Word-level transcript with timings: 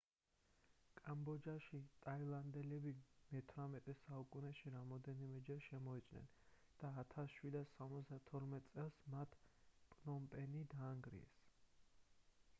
კამბოჯაში 0.99 1.79
ტაილანდელები 2.05 2.93
მე-18 3.33 3.95
საუკუნეში 4.03 4.71
რამდენჯერმე 4.77 5.57
შემოიჭრნენ 5.65 6.31
და 6.83 6.91
1772 7.01 8.61
წელს 8.71 8.97
მათ 9.17 9.37
პნომპენი 9.93 10.65
დაანგრიეს 10.73 11.37